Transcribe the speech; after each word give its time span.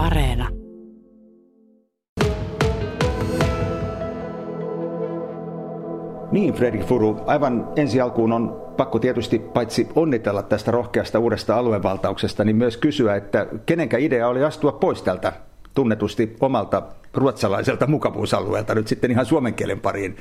Areena. 0.00 0.48
Niin, 6.32 6.54
Fredrik 6.54 6.84
Furu, 6.84 7.20
aivan 7.26 7.68
ensi 7.76 8.00
alkuun 8.00 8.32
on 8.32 8.72
pakko 8.76 8.98
tietysti 8.98 9.38
paitsi 9.38 9.88
onnitella 9.94 10.42
tästä 10.42 10.70
rohkeasta 10.70 11.18
uudesta 11.18 11.56
aluevaltauksesta, 11.56 12.44
niin 12.44 12.56
myös 12.56 12.76
kysyä, 12.76 13.16
että 13.16 13.46
kenenkä 13.66 13.98
idea 13.98 14.28
oli 14.28 14.44
astua 14.44 14.72
pois 14.72 15.02
tältä 15.02 15.32
tunnetusti 15.74 16.36
omalta 16.40 16.82
ruotsalaiselta 17.14 17.86
mukavuusalueelta 17.86 18.74
nyt 18.74 18.88
sitten 18.88 19.10
ihan 19.10 19.26
suomen 19.26 19.54
kielen 19.54 19.80
pariin 19.80 20.16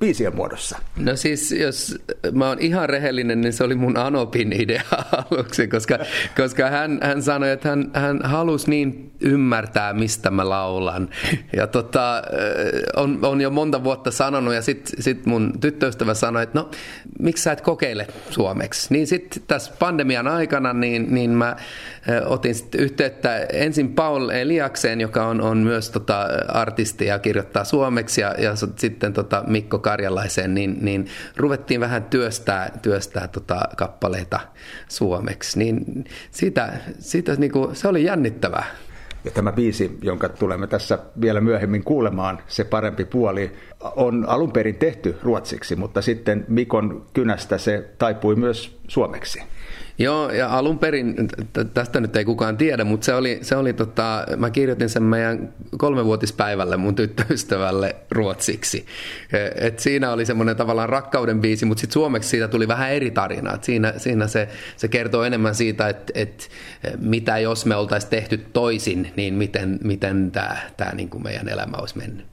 biisien 0.00 0.36
muodossa? 0.36 0.78
No 0.96 1.16
siis, 1.16 1.52
jos 1.52 1.98
mä 2.32 2.48
oon 2.48 2.58
ihan 2.60 2.88
rehellinen, 2.88 3.40
niin 3.40 3.52
se 3.52 3.64
oli 3.64 3.74
mun 3.74 3.96
Anopin 3.96 4.52
idea 4.52 4.82
aluksi, 5.30 5.68
koska, 5.68 5.98
koska 6.36 6.70
hän, 6.70 6.98
hän 7.02 7.22
sanoi, 7.22 7.50
että 7.50 7.68
hän, 7.68 7.90
hän 7.94 8.20
halusi 8.24 8.70
niin 8.70 9.12
ymmärtää, 9.20 9.92
mistä 9.92 10.30
mä 10.30 10.48
laulan. 10.48 11.08
Ja 11.56 11.66
tota, 11.66 12.22
on, 12.96 13.18
on 13.22 13.40
jo 13.40 13.50
monta 13.50 13.84
vuotta 13.84 14.10
sanonut, 14.10 14.54
ja 14.54 14.62
sitten 14.62 15.02
sit 15.02 15.26
mun 15.26 15.52
tyttöystävä 15.60 16.14
sanoi, 16.14 16.42
että 16.42 16.58
no, 16.58 16.70
miksi 17.18 17.42
sä 17.42 17.52
et 17.52 17.60
kokeile 17.60 18.06
suomeksi? 18.30 18.86
Niin 18.90 19.06
sitten 19.06 19.42
tässä 19.46 19.72
pandemian 19.78 20.28
aikana, 20.28 20.72
niin, 20.72 21.14
niin 21.14 21.30
mä 21.30 21.56
otin 22.26 22.54
sitten 22.54 22.80
yhteyttä 22.80 23.36
ensin 23.52 23.94
Paul 23.94 24.28
Eliakseen, 24.28 25.00
joka 25.00 25.26
on, 25.26 25.40
on 25.40 25.58
myös 25.58 25.90
tota, 25.90 26.23
artisti 26.48 27.06
ja 27.06 27.18
kirjoittaa 27.18 27.64
suomeksi 27.64 28.20
ja, 28.20 28.34
ja 28.38 28.52
sitten 28.76 29.12
tota 29.12 29.44
Mikko 29.46 29.78
Karjalaiseen, 29.78 30.54
niin, 30.54 30.78
niin 30.80 31.06
ruvettiin 31.36 31.80
vähän 31.80 32.04
työstää, 32.04 32.78
työstää 32.82 33.28
tota 33.28 33.60
kappaleita 33.76 34.40
suomeksi. 34.88 35.58
Niin 35.58 36.04
siitä, 36.30 36.72
siitä 36.98 37.34
niin 37.34 37.52
kuin, 37.52 37.76
se 37.76 37.88
oli 37.88 38.04
jännittävää. 38.04 38.64
Ja 39.24 39.30
tämä 39.30 39.52
biisi, 39.52 39.98
jonka 40.02 40.28
tulemme 40.28 40.66
tässä 40.66 40.98
vielä 41.20 41.40
myöhemmin 41.40 41.84
kuulemaan, 41.84 42.38
se 42.46 42.64
parempi 42.64 43.04
puoli, 43.04 43.52
on 43.80 44.24
alun 44.28 44.52
perin 44.52 44.74
tehty 44.74 45.16
ruotsiksi, 45.22 45.76
mutta 45.76 46.02
sitten 46.02 46.44
Mikon 46.48 47.06
kynästä 47.12 47.58
se 47.58 47.90
taipui 47.98 48.36
myös 48.36 48.78
suomeksi. 48.88 49.42
Joo, 49.98 50.30
ja 50.30 50.58
alun 50.58 50.78
perin, 50.78 51.14
tästä 51.74 52.00
nyt 52.00 52.16
ei 52.16 52.24
kukaan 52.24 52.56
tiedä, 52.56 52.84
mutta 52.84 53.04
se 53.04 53.14
oli, 53.14 53.38
se 53.42 53.56
oli 53.56 53.72
tota, 53.72 54.26
mä 54.36 54.50
kirjoitin 54.50 54.88
sen 54.88 55.02
meidän 55.02 55.54
kolmevuotispäivälle 55.78 56.76
mun 56.76 56.94
tyttöystävälle 56.94 57.96
ruotsiksi. 58.10 58.86
E, 59.32 59.66
et 59.66 59.78
siinä 59.78 60.12
oli 60.12 60.26
semmoinen 60.26 60.56
tavallaan 60.56 60.88
rakkauden 60.88 61.40
biisi, 61.40 61.64
mutta 61.64 61.80
sitten 61.80 61.92
suomeksi 61.92 62.28
siitä 62.28 62.48
tuli 62.48 62.68
vähän 62.68 62.92
eri 62.92 63.10
tarina. 63.10 63.54
Et 63.54 63.64
siinä 63.64 63.92
siinä 63.96 64.26
se, 64.26 64.48
se 64.76 64.88
kertoo 64.88 65.22
enemmän 65.22 65.54
siitä, 65.54 65.88
että 65.88 66.12
et 66.14 66.50
mitä 66.98 67.38
jos 67.38 67.66
me 67.66 67.76
oltaisiin 67.76 68.10
tehty 68.10 68.38
toisin, 68.52 69.12
niin 69.16 69.34
miten, 69.34 69.78
miten 69.84 70.30
tämä 70.30 70.56
tää 70.76 70.94
niin 70.94 71.10
meidän 71.22 71.48
elämä 71.48 71.76
olisi 71.76 71.98
mennyt. 71.98 72.26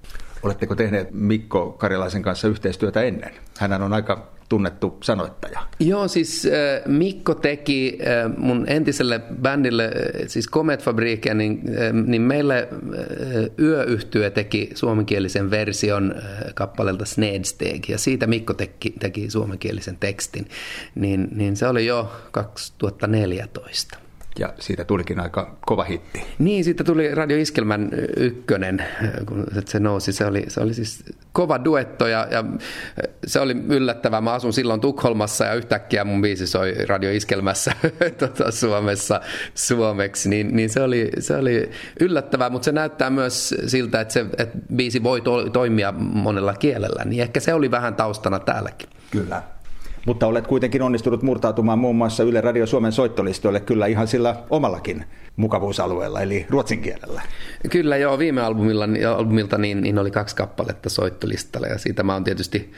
Oletteko 0.44 0.76
tehneet 0.76 1.08
Mikko 1.12 1.72
Karjalaisen 1.72 2.22
kanssa 2.22 2.48
yhteistyötä 2.48 3.02
ennen? 3.02 3.32
Hän 3.60 3.82
on 3.82 3.94
aika 3.94 4.32
tunnettu 4.52 4.98
sanoittaja. 5.04 5.60
Joo, 5.80 6.08
siis 6.08 6.46
äh, 6.46 6.52
Mikko 6.86 7.36
teki 7.36 8.00
äh, 8.02 8.38
mun 8.38 8.66
entiselle 8.68 9.22
bändille, 9.42 9.86
äh, 9.86 10.28
siis 10.28 10.50
Comet 10.50 10.84
Fabricia, 10.84 11.34
niin, 11.34 11.62
niin 12.06 12.22
meille 12.22 12.68
yöyhtyö 13.60 14.30
teki 14.30 14.70
suomenkielisen 14.76 15.52
version 15.52 16.16
kappaleelta 16.54 17.06
Snedsteg, 17.06 17.90
ja 17.90 17.98
siitä 17.98 18.28
Mikko 18.28 18.54
teki, 18.54 18.94
teki 19.00 19.30
suomenkielisen 19.30 19.98
tekstin. 20.00 20.48
Niin, 20.96 21.28
niin 21.36 21.56
se 21.56 21.68
oli 21.68 21.86
jo 21.86 22.12
2014. 22.32 23.98
Ja 24.40 24.54
siitä 24.60 24.86
tulikin 24.86 25.20
aika 25.20 25.58
kova 25.66 25.84
hitti. 25.84 26.24
Niin, 26.40 26.64
siitä 26.64 26.84
tuli 26.84 27.16
Radio 27.16 27.38
Iskelmän 27.38 27.90
ykkönen, 28.18 28.86
kun 29.26 29.46
se 29.66 29.80
nousi. 29.80 30.14
Se 30.14 30.26
oli, 30.26 30.46
se 30.48 30.62
oli 30.62 30.74
siis 30.74 31.04
kova 31.34 31.64
duetto 31.66 32.08
ja, 32.08 32.28
ja 32.32 32.44
se 33.28 33.40
oli 33.40 33.54
yllättävää. 33.70 34.22
Mä 34.22 34.34
asun 34.34 34.54
silloin 34.54 34.82
Tukholmassa 34.82 35.46
ja 35.46 35.54
yhtäkkiä 35.54 36.04
mun 36.04 36.22
biisi 36.22 36.48
soi 36.48 36.74
Radio 36.88 37.12
Iskelmässä 37.12 37.72
tota, 38.20 38.52
Suomessa 38.52 39.22
suomeksi. 39.56 40.30
Niin, 40.30 40.56
niin 40.56 40.70
se, 40.70 40.82
oli, 40.82 41.10
se 41.20 41.36
oli 41.36 41.72
yllättävää, 42.00 42.50
mutta 42.50 42.66
se 42.66 42.72
näyttää 42.72 43.10
myös 43.10 43.56
siltä, 43.68 44.02
että 44.02 44.14
se 44.14 44.26
että 44.38 44.58
biisi 44.76 45.04
voi 45.04 45.22
to, 45.22 45.50
toimia 45.50 45.92
monella 45.98 46.54
kielellä. 46.54 47.06
Niin 47.06 47.22
ehkä 47.22 47.40
se 47.40 47.54
oli 47.54 47.72
vähän 47.72 47.96
taustana 47.96 48.40
täälläkin. 48.40 48.90
Kyllä. 49.12 49.42
Mutta 50.06 50.28
olet 50.28 50.48
kuitenkin 50.48 50.82
onnistunut 50.82 51.24
murtautumaan 51.24 51.80
muun 51.80 51.96
muassa 51.96 52.24
Yle 52.24 52.42
Radio 52.42 52.68
Suomen 52.68 52.92
soittolistoille 52.92 53.60
kyllä 53.60 53.86
ihan 53.86 54.08
sillä 54.08 54.36
omallakin 54.50 55.06
mukavuusalueella, 55.36 56.22
eli 56.22 56.46
ruotsin 56.50 56.82
kielellä. 56.82 57.22
Kyllä 57.70 57.98
joo, 57.98 58.20
viime 58.20 58.42
albumilla, 58.42 58.86
albumilta 59.16 59.58
niin, 59.58 59.82
niin 59.82 60.00
oli 60.00 60.12
kaksi 60.12 60.36
kappaletta 60.36 60.90
soittolistalla 60.90 61.68
ja 61.68 61.78
siitä 61.78 62.04
mä 62.04 62.14
oon 62.14 62.24
tietysti 62.24 62.72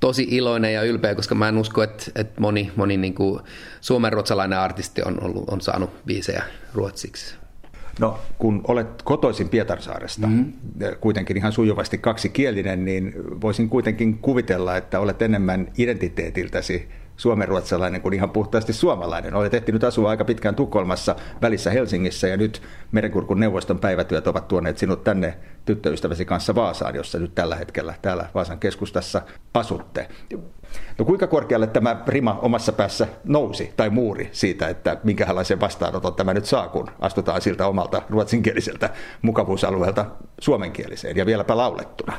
tosi 0.00 0.26
iloinen 0.30 0.74
ja 0.74 0.82
ylpeä, 0.82 1.14
koska 1.14 1.34
mä 1.34 1.48
en 1.48 1.58
usko, 1.58 1.82
että, 1.82 2.04
että 2.14 2.40
moni, 2.40 2.72
moni 2.76 2.96
niin 2.96 3.14
kuin 3.14 3.40
suomen-ruotsalainen 3.80 4.58
artisti 4.58 5.02
on, 5.02 5.24
ollut, 5.24 5.44
on 5.48 5.60
saanut 5.60 5.90
biisejä 6.06 6.42
ruotsiksi. 6.74 7.43
No, 8.00 8.18
kun 8.38 8.60
olet 8.68 9.02
kotoisin 9.02 9.48
Pietarsaaresta, 9.48 10.26
mm-hmm. 10.26 10.52
kuitenkin 11.00 11.36
ihan 11.36 11.52
sujuvasti 11.52 11.98
kaksikielinen, 11.98 12.84
niin 12.84 13.14
voisin 13.40 13.68
kuitenkin 13.68 14.18
kuvitella, 14.18 14.76
että 14.76 15.00
olet 15.00 15.22
enemmän 15.22 15.68
identiteetiltäsi 15.78 16.88
suomenruotsalainen 17.16 18.00
kuin 18.00 18.14
ihan 18.14 18.30
puhtaasti 18.30 18.72
suomalainen. 18.72 19.34
Olet 19.34 19.54
ehtinyt 19.54 19.84
asua 19.84 20.10
aika 20.10 20.24
pitkään 20.24 20.54
Tukholmassa, 20.54 21.16
välissä 21.42 21.70
Helsingissä 21.70 22.28
ja 22.28 22.36
nyt 22.36 22.62
Merenkurkun 22.92 23.40
neuvoston 23.40 23.78
päivätyöt 23.78 24.26
ovat 24.26 24.48
tuoneet 24.48 24.78
sinut 24.78 25.04
tänne 25.04 25.34
tyttöystäväsi 25.64 26.24
kanssa 26.24 26.54
Vaasaan, 26.54 26.94
jossa 26.94 27.18
nyt 27.18 27.34
tällä 27.34 27.56
hetkellä 27.56 27.94
täällä 28.02 28.28
Vaasan 28.34 28.58
keskustassa 28.58 29.22
asutte. 29.54 30.08
No 30.98 31.04
kuinka 31.04 31.26
korkealle 31.26 31.66
tämä 31.66 32.02
rima 32.06 32.38
omassa 32.42 32.72
päässä 32.72 33.06
nousi 33.24 33.72
tai 33.76 33.90
muuri 33.90 34.28
siitä, 34.32 34.68
että 34.68 34.96
minkälaisen 35.04 35.60
vastaanoton 35.60 36.14
tämä 36.14 36.34
nyt 36.34 36.44
saa, 36.44 36.68
kun 36.68 36.90
astutaan 37.00 37.42
siltä 37.42 37.66
omalta 37.66 38.02
ruotsinkieliseltä 38.10 38.90
mukavuusalueelta 39.22 40.06
suomenkieliseen 40.40 41.16
ja 41.16 41.26
vieläpä 41.26 41.56
laulettuna? 41.56 42.12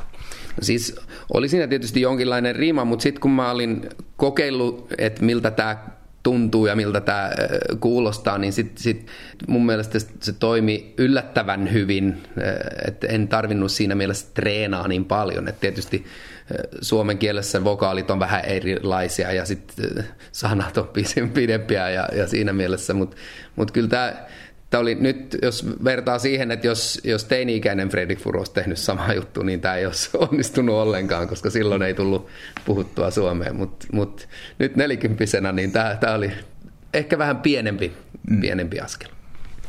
No 0.56 0.62
siis 0.62 1.00
oli 1.34 1.48
siinä 1.48 1.66
tietysti 1.66 2.00
jonkinlainen 2.00 2.56
rima, 2.56 2.84
mutta 2.84 3.02
sitten 3.02 3.20
kun 3.20 3.30
mä 3.30 3.50
olin 3.50 3.88
kokeillut, 4.16 4.92
että 4.98 5.24
miltä 5.24 5.50
tämä 5.50 5.76
tuntuu 6.26 6.66
ja 6.66 6.76
miltä 6.76 7.00
tämä 7.00 7.30
kuulostaa, 7.80 8.38
niin 8.38 8.52
sit, 8.52 8.78
sit 8.78 9.06
mun 9.48 9.66
mielestä 9.66 9.98
se 10.20 10.32
toimi 10.32 10.94
yllättävän 10.98 11.72
hyvin, 11.72 12.22
että 12.86 13.06
en 13.06 13.28
tarvinnut 13.28 13.72
siinä 13.72 13.94
mielessä 13.94 14.26
treenaa 14.34 14.88
niin 14.88 15.04
paljon. 15.04 15.48
Et 15.48 15.60
tietysti 15.60 16.04
suomen 16.80 17.18
kielessä 17.18 17.64
vokaalit 17.64 18.10
on 18.10 18.20
vähän 18.20 18.44
erilaisia 18.44 19.32
ja 19.32 19.44
sitten 19.44 20.04
sanat 20.32 20.78
on 20.78 20.88
pidempiä 21.34 21.90
ja, 21.90 22.08
ja 22.12 22.28
siinä 22.28 22.52
mielessä, 22.52 22.94
mutta 22.94 23.16
mut 23.56 23.70
kyllä 23.70 23.88
tämä 23.88 24.12
Tämä 24.70 24.80
oli 24.80 24.94
nyt, 24.94 25.36
jos 25.42 25.66
vertaa 25.84 26.18
siihen, 26.18 26.50
että 26.50 26.66
jos, 26.66 27.00
jos 27.04 27.24
teini-ikäinen 27.24 27.88
Fredrik 27.88 28.18
Furu 28.18 28.38
olisi 28.38 28.52
tehnyt 28.52 28.78
sama 28.78 29.12
juttu, 29.12 29.42
niin 29.42 29.60
tämä 29.60 29.76
ei 29.76 29.86
olisi 29.86 30.10
onnistunut 30.30 30.74
ollenkaan, 30.74 31.28
koska 31.28 31.50
silloin 31.50 31.82
ei 31.82 31.94
tullut 31.94 32.26
puhuttua 32.64 33.10
suomeen. 33.10 33.56
Mutta 33.56 33.86
mut 33.92 34.28
nyt 34.58 34.76
nelikymppisenä, 34.76 35.52
niin 35.52 35.72
tämä, 35.72 35.96
tämä 36.00 36.14
oli 36.14 36.32
ehkä 36.94 37.18
vähän 37.18 37.36
pienempi, 37.36 37.92
mm. 38.30 38.40
pienempi 38.40 38.80
askel. 38.80 39.08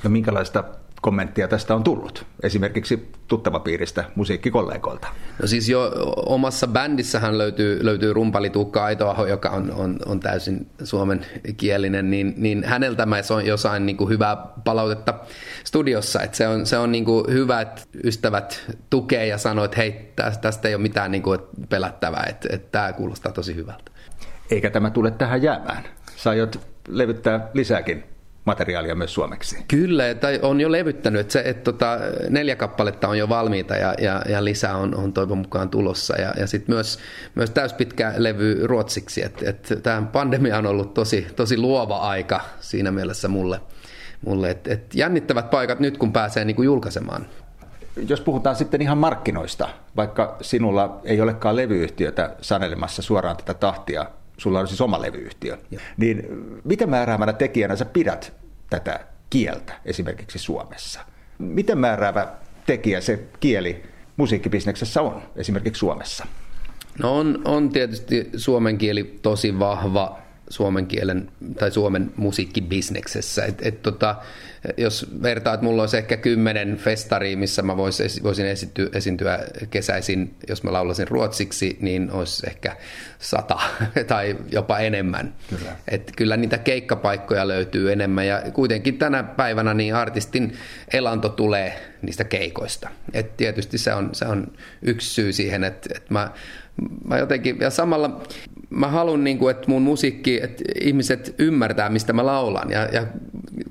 No 0.04 0.10
minkälaista 0.10 0.64
kommenttia 1.02 1.48
tästä 1.48 1.76
on 1.76 1.84
tullut, 1.84 2.26
esimerkiksi 2.44 3.12
tuttavapiiristä 3.28 4.04
musiikkikollegoilta? 4.16 5.08
No 5.42 5.48
siis 5.48 5.70
jo 5.70 5.92
omassa 6.26 6.68
bändissähän 6.68 7.38
löytyy, 7.38 7.86
löytyy 7.86 8.14
rumpali 8.14 8.50
Tuukka 8.50 8.84
Aitoaho, 8.84 9.26
joka 9.26 9.50
on, 9.50 9.72
on, 9.72 10.00
on 10.06 10.20
täysin 10.20 10.68
suomenkielinen, 10.84 12.10
niin, 12.12 12.34
niin 12.38 12.64
häneltä 12.64 13.06
mä 13.06 13.18
jo 13.46 13.58
sain 13.58 13.86
niin 13.86 13.98
kuin 13.98 14.10
hyvää 14.10 14.38
palautetta 14.64 15.14
studiossa, 15.64 16.22
että 16.22 16.38
se 16.38 16.48
on, 16.48 16.66
se 16.66 16.78
on 16.78 16.92
niin 16.92 17.06
kuin 17.06 17.26
hyvä, 17.34 17.62
että 17.62 17.82
ystävät 18.04 18.76
tukee 18.90 19.28
ja 19.28 19.38
sanoo, 19.38 19.66
että 19.66 19.78
hei, 19.78 20.14
tästä 20.42 20.68
ei 20.68 20.76
ole 20.76 20.82
mitään 20.82 21.12
niin 21.12 21.24
kuin 21.24 21.40
pelättävää, 21.70 22.26
että, 22.30 22.48
että 22.52 22.68
tämä 22.72 22.94
kuulostaa 22.94 23.32
tosi 23.32 23.56
hyvältä. 23.56 23.92
Eikä 24.52 24.70
tämä 24.70 24.90
tule 24.90 25.12
tähän 25.12 25.42
jäämään. 25.42 25.84
Sä 26.16 26.30
aiot 26.30 26.60
levyttää 26.88 27.50
lisääkin 27.54 28.04
materiaalia 28.48 28.96
myös 28.96 29.14
suomeksi. 29.14 29.64
Kyllä, 29.68 30.14
tai 30.14 30.40
on 30.42 30.62
jo 30.62 30.72
levyttänyt, 30.72 31.22
että, 31.22 31.34
se, 31.34 31.42
että 31.46 31.64
tota, 31.64 32.00
neljä 32.30 32.56
kappaletta 32.56 33.08
on 33.08 33.18
jo 33.18 33.30
valmiita 33.30 33.76
ja, 33.76 33.94
ja, 34.02 34.22
ja 34.30 34.44
lisää 34.44 34.78
on, 34.78 34.96
on 34.96 35.14
toivon 35.14 35.38
mukaan 35.38 35.70
tulossa. 35.70 36.22
Ja, 36.22 36.34
ja 36.40 36.48
sitten 36.48 36.76
myös, 36.76 37.00
myös 37.36 37.50
täyspitkä 37.50 38.14
levy 38.18 38.68
ruotsiksi, 38.68 39.24
että, 39.24 39.50
että 39.50 39.76
tämä 39.76 40.02
pandemia 40.12 40.58
on 40.58 40.66
ollut 40.66 40.94
tosi, 40.94 41.28
tosi 41.36 41.58
luova 41.58 41.98
aika 41.98 42.42
siinä 42.60 42.92
mielessä 42.92 43.28
mulle, 43.28 43.62
mulle 44.26 44.50
että, 44.50 44.74
että 44.74 44.98
jännittävät 44.98 45.50
paikat 45.50 45.80
nyt 45.80 45.98
kun 45.98 46.14
pääsee 46.14 46.46
niin 46.46 46.56
kuin 46.56 46.66
julkaisemaan 46.66 47.26
jos 48.08 48.22
puhutaan 48.22 48.56
sitten 48.56 48.82
ihan 48.82 48.98
markkinoista, 48.98 49.70
vaikka 49.96 50.38
sinulla 50.42 51.00
ei 51.04 51.22
olekaan 51.22 51.56
levyyhtiötä 51.56 52.36
sanelemassa 52.42 53.02
suoraan 53.02 53.38
tätä 53.38 53.54
tahtia 53.54 54.06
sulla 54.38 54.60
on 54.60 54.68
siis 54.68 54.82
oma 54.82 55.02
levyyhtiö, 55.02 55.58
ja. 55.72 55.80
niin 55.98 56.24
mitä 56.64 56.88
määräävänä 56.88 57.34
tekijänä 57.34 57.76
sä 57.76 57.86
pidät 57.86 58.34
tätä 58.70 59.00
kieltä 59.30 59.74
esimerkiksi 59.86 60.40
Suomessa? 60.40 61.00
Miten 61.40 61.78
määräävä 61.78 62.28
tekijä 62.66 63.02
se 63.02 63.28
kieli 63.40 63.84
musiikkibisneksessä 64.18 65.02
on, 65.02 65.22
esimerkiksi 65.36 65.80
Suomessa? 65.80 66.26
No 67.00 67.18
on, 67.18 67.42
on 67.46 67.70
tietysti 67.70 68.30
suomen 68.36 68.78
kieli 68.78 69.20
tosi 69.22 69.60
vahva 69.60 70.20
suomen 70.50 70.88
kielen 70.88 71.32
tai 71.60 71.72
suomen 71.72 72.12
musiikkibisneksessä. 72.16 73.46
Et, 73.46 73.66
et 73.66 73.82
tota, 73.82 74.16
jos 74.78 75.08
vertaa, 75.24 75.54
että 75.54 75.64
mulla 75.64 75.82
olisi 75.82 75.98
ehkä 75.98 76.18
kymmenen 76.18 76.78
festaria, 76.78 77.38
missä 77.38 77.62
mä 77.62 77.78
vois, 77.78 78.02
voisin 78.24 78.46
esity, 78.46 78.90
esiintyä 78.94 79.40
kesäisin, 79.70 80.36
jos 80.50 80.64
mä 80.64 80.74
laulasin 80.74 81.08
ruotsiksi, 81.08 81.78
niin 81.82 82.12
olisi 82.12 82.48
ehkä 82.48 82.78
sata 83.20 83.60
tai 84.08 84.38
jopa 84.52 84.80
enemmän. 84.80 85.34
Kyllä. 85.50 85.76
Et 85.88 86.12
kyllä 86.16 86.38
niitä 86.38 86.58
keikkapaikkoja 86.58 87.48
löytyy 87.48 87.92
enemmän 87.92 88.28
ja 88.28 88.42
kuitenkin 88.54 88.98
tänä 88.98 89.24
päivänä 89.24 89.74
niin 89.74 89.96
artistin 89.96 90.54
elanto 90.94 91.30
tulee 91.30 91.94
niistä 92.02 92.24
keikoista. 92.24 92.90
Et 93.14 93.38
tietysti 93.38 93.78
se 93.78 93.94
on, 93.94 94.10
se 94.14 94.26
on 94.26 94.48
yksi 94.82 95.14
syy 95.14 95.34
siihen, 95.34 95.64
että, 95.64 95.90
että 95.96 96.14
mä 96.14 96.32
mä 97.08 97.18
jotenkin, 97.18 97.58
ja 97.60 97.70
samalla 97.70 98.24
mä 98.70 98.88
haluan, 98.88 99.24
niin 99.24 99.38
kuin, 99.38 99.56
että 99.56 99.68
mun 99.68 99.82
musiikki, 99.82 100.40
että 100.44 100.64
ihmiset 100.82 101.36
ymmärtää, 101.40 101.90
mistä 101.90 102.14
mä 102.14 102.26
laulan. 102.26 102.72
Ja, 102.72 102.86
ja 102.86 103.08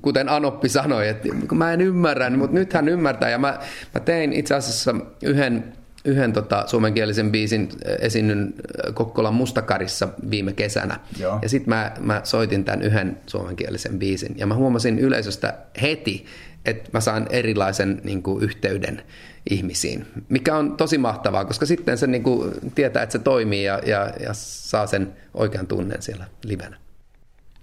kuten 0.01 0.29
Anoppi 0.29 0.69
sanoi, 0.69 1.07
että 1.07 1.29
kun 1.49 1.57
mä 1.57 1.73
en 1.73 1.81
ymmärrä, 1.81 2.29
niin, 2.29 2.39
mutta 2.39 2.53
nyt 2.53 2.73
hän 2.73 2.87
ymmärtää. 2.87 3.29
Ja 3.29 3.37
mä, 3.37 3.59
mä 3.93 3.99
tein 3.99 4.33
itse 4.33 4.55
asiassa 4.55 4.95
yhden, 5.23 5.63
yhden 6.05 6.33
tota, 6.33 6.63
suomenkielisen 6.67 7.31
biisin 7.31 7.69
esinnyn 7.99 8.53
Kokkolan 8.93 9.33
Mustakarissa 9.33 10.07
viime 10.29 10.53
kesänä. 10.53 10.99
Joo. 11.19 11.39
Ja 11.41 11.49
sitten 11.49 11.69
mä, 11.69 11.91
mä 11.99 12.21
soitin 12.23 12.63
tämän 12.63 12.81
yhden 12.81 13.17
suomenkielisen 13.25 13.99
biisin. 13.99 14.35
Ja 14.37 14.47
mä 14.47 14.55
huomasin 14.55 14.99
yleisöstä 14.99 15.53
heti, 15.81 16.25
että 16.67 16.89
mä 16.93 16.99
saan 16.99 17.27
erilaisen 17.29 18.01
niin 18.03 18.23
kuin, 18.23 18.43
yhteyden 18.43 19.01
ihmisiin, 19.49 20.05
mikä 20.29 20.55
on 20.55 20.77
tosi 20.77 20.97
mahtavaa, 20.97 21.45
koska 21.45 21.65
sitten 21.65 21.97
se 21.97 22.07
niin 22.07 22.23
kuin, 22.23 22.53
tietää, 22.75 23.03
että 23.03 23.13
se 23.13 23.19
toimii 23.19 23.63
ja, 23.63 23.81
ja, 23.85 24.13
ja 24.19 24.29
saa 24.33 24.87
sen 24.87 25.13
oikean 25.33 25.67
tunnen 25.67 26.01
siellä 26.01 26.25
livenä. 26.43 26.77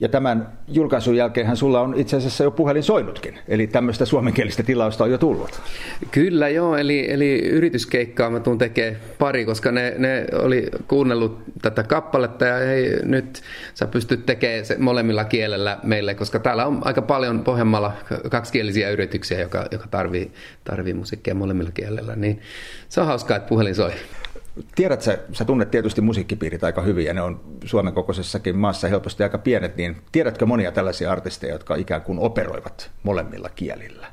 Ja 0.01 0.09
tämän 0.09 0.53
julkaisun 0.69 1.17
jälkeen 1.17 1.57
sulla 1.57 1.81
on 1.81 1.95
itse 1.97 2.17
asiassa 2.17 2.45
jo 2.45 2.51
puhelin 2.51 2.83
soinutkin, 2.83 3.39
eli 3.49 3.67
tämmöistä 3.67 4.05
suomenkielistä 4.05 4.63
tilausta 4.63 5.05
on 5.05 5.11
jo 5.11 5.19
tullut. 5.19 5.61
Kyllä 6.11 6.49
joo, 6.49 6.77
eli, 6.77 7.11
eli 7.11 7.39
yrityskeikkaa 7.49 8.31
mä 8.31 8.41
tuun 8.41 8.59
tekemään 8.59 8.97
pari, 9.19 9.45
koska 9.45 9.73
ne, 9.73 9.95
ne 9.99 10.27
oli 10.33 10.67
kuunnellut 10.89 11.39
tätä 11.63 11.83
kappaletta 11.83 12.45
ja 12.45 12.67
hei, 12.67 12.97
nyt 13.03 13.43
sä 13.75 13.87
pystyt 13.87 14.27
tekemään 14.27 14.65
se 14.65 14.77
molemmilla 14.79 15.25
kielellä 15.25 15.79
meille, 15.83 16.15
koska 16.15 16.39
täällä 16.39 16.67
on 16.67 16.81
aika 16.85 17.03
paljon 17.03 17.45
Pohjanmaalla 17.45 17.93
kaksikielisiä 18.31 18.91
yrityksiä, 18.91 19.41
joka, 19.41 19.67
joka 19.71 19.87
tarvii, 19.91 20.33
tarvii 20.65 20.95
musiikkia 20.95 21.35
molemmilla 21.35 21.71
kielellä, 21.71 22.17
niin 22.17 22.41
se 22.89 23.01
on 23.01 23.07
hauskaa, 23.07 23.37
että 23.37 23.49
puhelin 23.49 23.75
soi. 23.75 23.93
Tiedät, 24.75 25.03
sä, 25.03 25.19
sä 25.33 25.45
tunnet 25.45 25.71
tietysti 25.71 26.01
musiikkipiirit 26.01 26.65
aika 26.65 26.83
hyvin 26.83 27.07
ja 27.07 27.15
ne 27.15 27.23
on 27.23 27.41
Suomen 27.65 27.93
kokoisessakin 27.93 28.59
maassa 28.59 28.89
helposti 28.89 29.23
aika 29.23 29.39
pienet, 29.39 29.77
niin 29.77 29.97
tiedätkö 30.13 30.47
monia 30.47 30.73
tällaisia 30.73 31.13
artisteja, 31.13 31.53
jotka 31.53 31.75
ikään 31.75 32.03
kuin 32.03 32.19
operoivat 32.19 32.91
molemmilla 33.03 33.49
kielillä? 33.49 34.07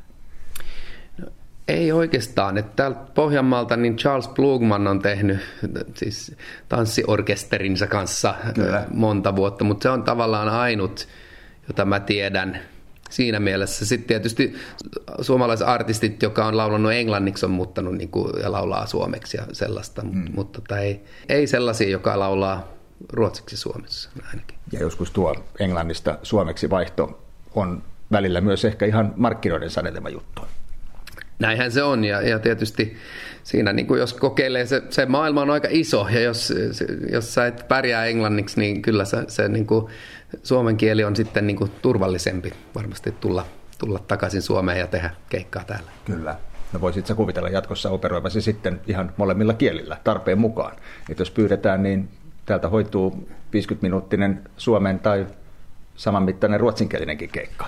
No, 1.18 1.28
ei 1.68 1.92
oikeastaan. 1.92 2.58
Että 2.58 2.72
täältä 2.76 3.00
Pohjanmaalta 3.14 3.78
niin 3.78 3.98
Charles 3.98 4.28
Plugman 4.28 4.88
on 4.88 5.00
tehnyt 5.00 5.40
siis 5.96 6.36
tanssiorkesterinsa 6.70 7.88
kanssa 7.88 8.36
Kyllä. 8.56 8.86
monta 8.94 9.36
vuotta, 9.36 9.64
mutta 9.64 9.84
se 9.84 9.90
on 9.90 10.04
tavallaan 10.04 10.50
ainut, 10.50 11.08
jota 11.68 11.86
mä 11.86 12.00
tiedän– 12.00 12.60
siinä 13.12 13.40
mielessä. 13.40 13.86
Sitten 13.86 14.08
tietysti 14.08 14.54
suomalaiset 15.22 15.68
artistit, 15.68 16.24
joka 16.24 16.46
on 16.46 16.58
laulanut 16.58 16.92
englanniksi, 16.92 17.46
on 17.46 17.52
muuttanut 17.52 17.96
niin 17.96 18.10
kuin, 18.10 18.34
ja 18.44 18.52
laulaa 18.52 18.86
suomeksi 18.86 19.38
ja 19.38 19.44
sellaista, 19.54 20.02
mm. 20.02 20.25
mutta 20.36 20.62
tota 20.62 20.80
ei, 20.80 21.04
ei 21.30 21.48
sellaisia, 21.48 21.90
joka 21.90 22.19
laulaa 22.19 22.68
ruotsiksi 23.13 23.58
Suomessa 23.58 24.10
ainakin. 24.31 24.58
Ja 24.72 24.80
joskus 24.80 25.12
tuo 25.12 25.36
englannista 25.60 26.18
suomeksi 26.24 26.69
vaihto 26.69 27.24
on 27.56 27.84
välillä 28.12 28.42
myös 28.42 28.66
ehkä 28.66 28.86
ihan 28.86 29.14
markkinoiden 29.16 29.69
sanelema 29.69 30.10
juttu. 30.10 30.42
Näinhän 31.42 31.72
se 31.72 31.84
on 31.84 32.04
ja, 32.04 32.22
ja 32.22 32.40
tietysti 32.40 32.98
siinä 33.44 33.74
niin 33.74 33.88
kuin 33.88 34.00
jos 34.00 34.14
kokeilee, 34.14 34.66
se, 34.66 34.84
se 34.90 35.06
maailma 35.06 35.42
on 35.42 35.50
aika 35.50 35.68
iso 35.72 36.08
ja 36.12 36.20
jos, 36.20 36.54
jos 37.12 37.34
sä 37.34 37.48
et 37.48 37.66
pärjää 37.68 38.06
englanniksi, 38.06 38.60
niin 38.60 38.82
kyllä 38.82 39.06
se, 39.06 39.18
se 39.28 39.48
niin 39.48 39.68
kuin, 39.68 39.86
suomen 40.44 40.78
kieli 40.78 41.04
on 41.04 41.16
sitten 41.16 41.48
niin 41.48 41.58
kuin 41.58 41.72
turvallisempi 41.82 42.54
varmasti 42.76 43.12
tulla, 43.12 43.46
tulla 43.78 44.00
takaisin 44.00 44.42
Suomeen 44.42 44.80
ja 44.80 44.88
tehdä 44.88 45.10
keikkaa 45.30 45.64
täällä. 45.64 45.92
Kyllä. 46.06 46.36
No 46.74 46.82
voisit 46.82 47.06
sä 47.06 47.16
kuvitella 47.16 47.50
jatkossa 47.50 47.90
operoivasi 47.90 48.42
sitten 48.42 48.82
ihan 48.88 49.14
molemmilla 49.18 49.54
kielillä 49.54 49.98
tarpeen 50.04 50.40
mukaan. 50.40 50.76
Että 51.10 51.22
jos 51.22 51.32
pyydetään, 51.32 51.84
niin 51.84 52.10
täältä 52.46 52.70
hoituu 52.70 53.30
50-minuuttinen 53.56 54.42
suomen 54.58 55.00
tai 55.00 55.26
samanmittainen 56.01 56.59
ruotsinkielinenkin 56.59 57.30
keikka. 57.30 57.65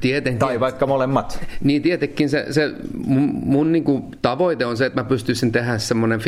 Tietenkin. 0.00 0.38
Tai 0.38 0.60
vaikka 0.60 0.86
molemmat. 0.86 1.44
Niin 1.64 1.82
tietenkin 1.82 2.30
se, 2.30 2.46
se 2.50 2.70
mun, 3.06 3.30
mun 3.44 3.72
niin 3.72 3.84
kuin 3.84 4.02
tavoite 4.22 4.66
on 4.66 4.76
se, 4.76 4.86
että 4.86 5.00
mä 5.00 5.08
pystyisin 5.08 5.52
tehdä 5.52 5.78
semmoinen 5.78 6.20
50-50 6.20 6.22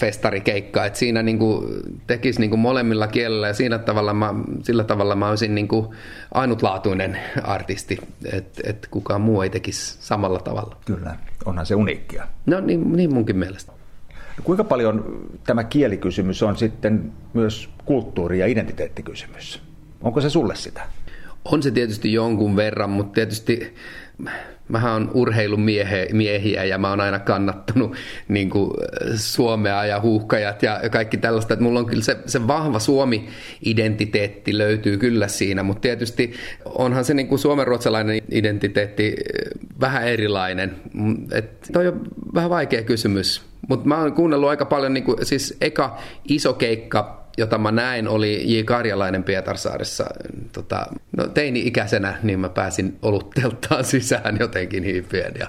festarikeikka, 0.00 0.84
että 0.84 0.98
siinä 0.98 1.22
niin 1.22 1.38
kuin 1.38 1.82
tekisi 2.06 2.40
niin 2.40 2.50
kuin 2.50 2.60
molemmilla 2.60 3.06
kielillä 3.06 3.46
ja 3.46 3.54
siinä 3.54 3.78
tavalla 3.78 4.14
mä, 4.14 4.34
sillä 4.62 4.84
tavalla 4.84 5.16
mä 5.16 5.28
olisin 5.28 5.54
niin 5.54 5.68
kuin 5.68 5.86
ainutlaatuinen 6.34 7.18
artisti, 7.42 7.98
että 8.32 8.62
et 8.64 8.88
kukaan 8.90 9.20
muu 9.20 9.42
ei 9.42 9.50
tekisi 9.50 9.96
samalla 10.00 10.40
tavalla. 10.40 10.76
Kyllä, 10.84 11.16
onhan 11.44 11.66
se 11.66 11.74
uniikkia. 11.74 12.28
No 12.46 12.60
niin, 12.60 12.92
niin 12.92 13.14
munkin 13.14 13.36
mielestä. 13.36 13.72
Kuinka 14.44 14.64
paljon 14.64 15.26
tämä 15.46 15.64
kielikysymys 15.64 16.42
on 16.42 16.56
sitten 16.56 17.12
myös 17.34 17.68
kulttuuri- 17.84 18.38
ja 18.38 18.46
identiteettikysymys? 18.46 19.71
Onko 20.02 20.20
se 20.20 20.30
sulle 20.30 20.56
sitä? 20.56 20.82
On 21.44 21.62
se 21.62 21.70
tietysti 21.70 22.12
jonkun 22.12 22.56
verran, 22.56 22.90
mutta 22.90 23.12
tietysti 23.12 23.74
mähän 24.68 24.92
on 24.92 25.10
urheilumiehiä 25.14 26.64
ja 26.64 26.78
mä 26.78 26.90
oon 26.90 27.00
aina 27.00 27.18
kannattanut 27.18 27.96
niin 28.28 28.50
kuin 28.50 28.70
Suomea 29.16 29.84
ja 29.84 30.00
huuhkajat 30.00 30.62
ja 30.62 30.80
kaikki 30.90 31.16
tällaista. 31.16 31.54
Että 31.54 31.64
mulla 31.64 31.78
on 31.78 31.86
kyllä 31.86 32.02
se, 32.02 32.16
se 32.26 32.46
vahva 32.46 32.78
Suomi-identiteetti 32.78 34.58
löytyy 34.58 34.98
kyllä 34.98 35.28
siinä, 35.28 35.62
mutta 35.62 35.80
tietysti 35.80 36.32
onhan 36.64 37.04
se 37.04 37.14
niin 37.14 37.28
kuin 37.28 37.38
suomenruotsalainen 37.38 38.22
identiteetti 38.30 39.16
vähän 39.80 40.08
erilainen. 40.08 40.76
Et 41.32 41.68
toi 41.72 41.88
on 41.88 42.00
vähän 42.34 42.50
vaikea 42.50 42.82
kysymys, 42.82 43.51
mutta 43.68 43.88
mä 43.88 44.00
oon 44.00 44.12
kuunnellut 44.12 44.48
aika 44.48 44.64
paljon, 44.64 44.94
niin 44.94 45.04
kuin, 45.04 45.26
siis 45.26 45.56
eka 45.60 45.98
iso 46.28 46.52
keikka 46.52 47.22
jota 47.38 47.58
mä 47.58 47.72
näin, 47.72 48.08
oli 48.08 48.58
J. 48.58 48.62
Karjalainen 48.64 49.24
Pietarsaaressa. 49.24 50.04
Tota, 50.52 50.86
no, 51.16 51.26
teini-ikäisenä 51.26 52.14
niin 52.22 52.40
mä 52.40 52.48
pääsin 52.48 52.98
olutteltaan 53.02 53.84
sisään 53.94 54.36
jotenkin 54.40 54.84
hiipien 54.84 55.32
ja, 55.38 55.46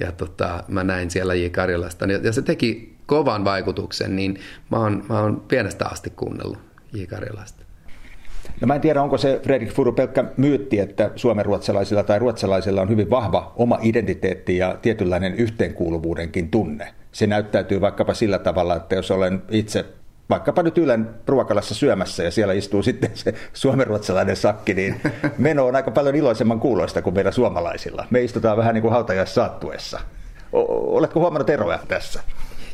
ja 0.00 0.12
tota, 0.12 0.64
mä 0.68 0.84
näin 0.84 1.10
siellä 1.10 1.34
J. 1.34 1.46
Karjalaista. 1.48 2.06
Ja 2.22 2.32
se 2.32 2.42
teki 2.42 2.96
kovan 3.06 3.44
vaikutuksen, 3.44 4.16
niin 4.16 4.40
mä 4.70 4.76
oon, 4.76 5.04
mä 5.08 5.20
oon 5.20 5.40
pienestä 5.48 5.86
asti 5.86 6.10
kuunnellut 6.10 6.58
J. 6.92 7.04
Karjalaista. 7.04 7.66
No 8.60 8.66
mä 8.66 8.74
en 8.74 8.80
tiedä, 8.80 9.02
onko 9.02 9.18
se 9.18 9.40
Fredrik 9.42 9.72
Furu 9.72 9.92
pelkkä 9.92 10.24
myytti, 10.36 10.80
että 10.80 11.10
suomenruotsalaisilla 11.16 12.02
tai 12.02 12.18
ruotsalaisilla 12.18 12.82
on 12.82 12.88
hyvin 12.88 13.10
vahva 13.10 13.52
oma 13.56 13.78
identiteetti 13.82 14.56
ja 14.56 14.78
tietynlainen 14.82 15.34
yhteenkuuluvuudenkin 15.34 16.50
tunne. 16.50 16.94
Se 17.16 17.26
näyttäytyy 17.26 17.80
vaikkapa 17.80 18.14
sillä 18.14 18.38
tavalla, 18.38 18.76
että 18.76 18.94
jos 18.94 19.10
olen 19.10 19.42
itse 19.50 19.84
vaikkapa 20.30 20.62
nyt 20.62 20.78
Ylen 20.78 21.10
ruokalassa 21.26 21.74
syömässä 21.74 22.22
ja 22.22 22.30
siellä 22.30 22.52
istuu 22.52 22.82
sitten 22.82 23.10
se 23.14 23.34
suomenruotsalainen 23.52 24.36
sakki, 24.36 24.74
niin 24.74 25.00
meno 25.38 25.66
on 25.66 25.76
aika 25.76 25.90
paljon 25.90 26.14
iloisemman 26.14 26.60
kuuloista 26.60 27.02
kuin 27.02 27.14
meidän 27.14 27.32
suomalaisilla. 27.32 28.06
Me 28.10 28.22
istutaan 28.22 28.56
vähän 28.56 28.74
niin 28.74 28.82
kuin 28.82 28.92
hautajaissaattuessa. 28.92 30.00
Oletko 30.52 31.20
huomannut 31.20 31.50
eroja 31.50 31.78
tässä? 31.88 32.22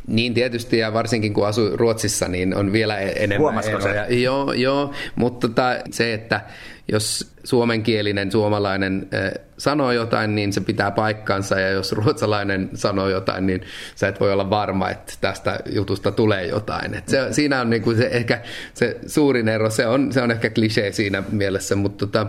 Niin 0.07 0.35
tietysti, 0.35 0.79
ja 0.79 0.93
varsinkin 0.93 1.35
kun 1.35 1.47
asuu 1.47 1.77
Ruotsissa, 1.77 2.29
niin 2.29 2.57
on 2.57 2.73
vielä 2.73 2.99
e- 2.99 3.13
enemmän 3.17 3.39
Huomasiko 3.39 3.79
eroja. 3.79 4.07
Se? 4.07 4.15
Joo, 4.15 4.53
joo, 4.53 4.93
mutta 5.15 5.49
tota, 5.49 5.77
se, 5.91 6.15
että 6.15 6.41
jos 6.93 7.33
suomenkielinen 7.45 8.33
suomalainen 8.33 9.09
sanoo 9.59 9.93
jotain, 9.93 10.35
niin 10.35 10.53
se 10.53 10.61
pitää 10.61 10.91
paikkansa, 10.91 11.61
ja 11.61 11.69
jos 11.69 11.93
ruotsalainen 11.93 12.71
sanoo 12.75 13.09
jotain, 13.09 13.47
niin 13.47 13.61
sä 13.95 14.09
et 14.09 14.21
voi 14.21 14.33
olla 14.33 14.51
varma, 14.51 14.91
että 14.91 15.13
tästä 15.21 15.61
jutusta 15.71 16.13
tulee 16.13 16.47
jotain. 16.47 16.95
Et 16.95 17.09
se, 17.09 17.19
siinä 17.31 17.61
on 17.61 17.71
niinku 17.71 17.95
se, 17.95 18.09
ehkä 18.13 18.41
se 18.75 18.97
suurin 19.07 19.49
ero, 19.49 19.71
se 19.71 19.87
on, 19.87 20.13
se 20.13 20.23
on 20.23 20.31
ehkä 20.31 20.51
klisee 20.51 20.93
siinä 20.93 21.23
mielessä, 21.33 21.77
mutta 21.77 22.07
tota, 22.07 22.27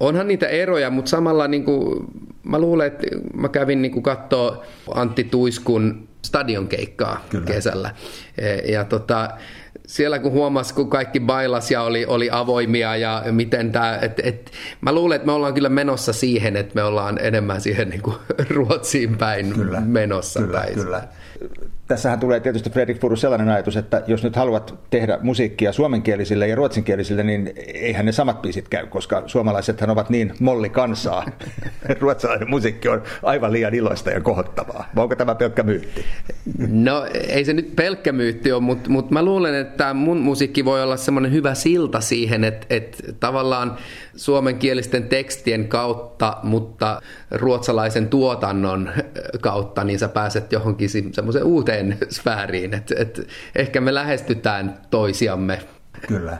onhan 0.00 0.28
niitä 0.28 0.46
eroja, 0.48 0.90
mutta 0.90 1.08
samalla 1.08 1.48
niinku, 1.48 2.04
mä 2.42 2.58
luulen, 2.58 2.86
että 2.86 3.06
mä 3.34 3.48
kävin 3.48 3.82
niinku 3.82 4.00
katsoa 4.00 4.64
Antti 4.94 5.24
Tuiskun 5.24 6.08
stadionkeikkaa 6.24 7.24
Kyllä. 7.28 7.46
kesällä. 7.46 7.90
E, 8.38 8.72
ja 8.72 8.84
tota, 8.84 9.30
siellä 9.86 10.18
kun 10.18 10.32
huomasi, 10.32 10.74
kun 10.74 10.90
kaikki 10.90 11.20
bailas 11.20 11.70
ja 11.70 11.82
oli, 11.82 12.06
oli 12.06 12.28
avoimia 12.32 12.96
ja 12.96 13.22
miten 13.30 13.72
tämä, 13.72 13.98
et, 14.02 14.20
et, 14.22 14.50
mä 14.80 14.92
luulen, 14.92 15.16
että 15.16 15.26
me 15.26 15.32
ollaan 15.32 15.54
kyllä 15.54 15.68
menossa 15.68 16.12
siihen, 16.12 16.56
että 16.56 16.74
me 16.74 16.82
ollaan 16.82 17.18
enemmän 17.22 17.60
siihen 17.60 17.88
niin 17.88 18.02
kuin 18.02 18.16
Ruotsiin 18.50 19.18
päin 19.18 19.54
kyllä, 19.54 19.80
menossa. 19.80 20.40
Kyllä, 20.40 20.60
päin. 20.60 20.74
kyllä 20.74 21.08
tässähän 21.86 22.20
tulee 22.20 22.40
tietysti 22.40 22.70
Fredrik 22.70 23.00
Furu 23.00 23.16
sellainen 23.16 23.48
ajatus, 23.48 23.76
että 23.76 24.02
jos 24.06 24.22
nyt 24.22 24.36
haluat 24.36 24.74
tehdä 24.90 25.18
musiikkia 25.22 25.72
suomenkielisille 25.72 26.48
ja 26.48 26.56
ruotsinkielisille, 26.56 27.22
niin 27.22 27.52
eihän 27.74 28.06
ne 28.06 28.12
samat 28.12 28.42
biisit 28.42 28.68
käy, 28.68 28.86
koska 28.86 29.22
suomalaisethan 29.26 29.90
ovat 29.90 30.10
niin 30.10 30.34
molli 30.40 30.70
kansaa. 30.70 31.24
Ruotsalainen 32.00 32.50
musiikki 32.50 32.88
on 32.88 33.02
aivan 33.22 33.52
liian 33.52 33.74
iloista 33.74 34.10
ja 34.10 34.20
kohottavaa. 34.20 34.90
Onko 34.96 35.16
tämä 35.16 35.34
pelkkä 35.34 35.62
myytti? 35.62 36.04
No 36.68 37.06
ei 37.28 37.44
se 37.44 37.52
nyt 37.52 37.76
pelkkä 37.76 38.12
myytti 38.12 38.52
ole, 38.52 38.62
mutta, 38.62 38.90
mutta 38.90 39.12
mä 39.12 39.22
luulen, 39.22 39.54
että 39.54 39.94
mun 39.94 40.18
musiikki 40.18 40.64
voi 40.64 40.82
olla 40.82 40.96
semmoinen 40.96 41.32
hyvä 41.32 41.54
silta 41.54 42.00
siihen, 42.00 42.44
että, 42.44 42.66
että 42.70 43.12
tavallaan 43.20 43.76
suomenkielisten 44.16 45.04
tekstien 45.04 45.68
kautta, 45.68 46.36
mutta 46.42 47.02
ruotsalaisen 47.30 48.08
tuotannon 48.08 48.90
kautta, 49.40 49.84
niin 49.84 49.98
sä 49.98 50.08
pääset 50.08 50.52
johonkin 50.52 50.88
semmoiseen 51.12 51.44
uuteen 51.44 51.73
sfääriin, 52.08 52.74
että 52.74 52.94
et 52.98 53.28
ehkä 53.54 53.80
me 53.80 53.94
lähestytään 53.94 54.78
toisiamme. 54.90 55.58
Kyllä. 56.08 56.38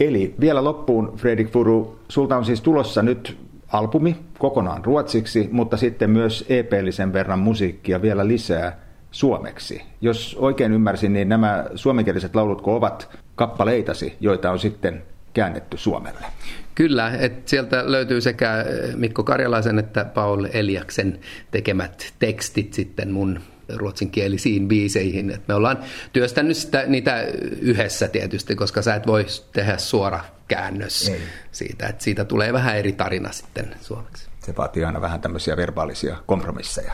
Eli 0.00 0.34
vielä 0.40 0.64
loppuun, 0.64 1.12
Fredrik 1.16 1.50
Furu, 1.50 1.98
sulta 2.08 2.36
on 2.36 2.44
siis 2.44 2.60
tulossa 2.60 3.02
nyt 3.02 3.38
albumi 3.68 4.16
kokonaan 4.38 4.84
ruotsiksi, 4.84 5.48
mutta 5.52 5.76
sitten 5.76 6.10
myös 6.10 6.44
EP-lisen 6.48 7.12
verran 7.12 7.38
musiikkia 7.38 8.02
vielä 8.02 8.28
lisää 8.28 8.78
suomeksi. 9.10 9.82
Jos 10.00 10.36
oikein 10.38 10.72
ymmärsin, 10.72 11.12
niin 11.12 11.28
nämä 11.28 11.64
suomenkieliset 11.74 12.34
laulutko 12.34 12.76
ovat 12.76 13.18
kappaleitasi, 13.34 14.16
joita 14.20 14.50
on 14.50 14.58
sitten 14.58 15.02
käännetty 15.34 15.76
Suomelle. 15.76 16.26
Kyllä, 16.74 17.12
että 17.18 17.50
sieltä 17.50 17.92
löytyy 17.92 18.20
sekä 18.20 18.64
Mikko 18.96 19.22
Karjalaisen 19.22 19.78
että 19.78 20.04
Paul 20.04 20.46
Eliaksen 20.52 21.18
tekemät 21.50 22.14
tekstit 22.18 22.72
sitten 22.72 23.10
mun 23.10 23.40
ruotsinkielisiin 23.74 24.68
biiseihin. 24.68 25.30
Et 25.30 25.48
me 25.48 25.54
ollaan 25.54 25.78
työstänyt 26.12 26.56
sitä, 26.56 26.84
niitä 26.86 27.26
yhdessä 27.60 28.08
tietysti, 28.08 28.56
koska 28.56 28.82
sä 28.82 28.94
et 28.94 29.06
voi 29.06 29.26
tehdä 29.52 29.78
suora 29.78 30.20
käännös 30.48 31.08
Ei. 31.08 31.20
siitä, 31.52 31.86
että 31.86 32.04
siitä 32.04 32.24
tulee 32.24 32.52
vähän 32.52 32.76
eri 32.76 32.92
tarina 32.92 33.32
sitten 33.32 33.74
suomeksi. 33.80 34.32
Se 34.40 34.56
vaatii 34.56 34.84
aina 34.84 35.00
vähän 35.00 35.20
tämmöisiä 35.20 35.56
verbaalisia 35.56 36.16
kompromisseja. 36.26 36.92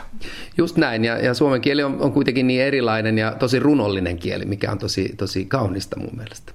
Just 0.57 0.77
näin, 0.77 1.05
ja, 1.05 1.17
ja 1.17 1.33
suomen 1.33 1.61
kieli 1.61 1.83
on, 1.83 2.01
on 2.01 2.11
kuitenkin 2.11 2.47
niin 2.47 2.61
erilainen 2.61 3.17
ja 3.17 3.31
tosi 3.31 3.59
runollinen 3.59 4.17
kieli, 4.17 4.45
mikä 4.45 4.71
on 4.71 4.77
tosi, 4.77 5.13
tosi 5.17 5.45
kaunista 5.45 5.99
mun 5.99 6.17
mielestä. 6.17 6.51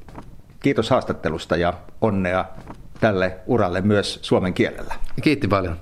Kiitos 0.61 0.90
haastattelusta 0.90 1.56
ja 1.56 1.75
onnea 2.00 2.44
tälle 3.00 3.37
uralle 3.47 3.80
myös 3.80 4.18
suomen 4.23 4.54
kielellä. 4.54 4.94
Kiitti 5.23 5.49
paljon. 5.49 5.80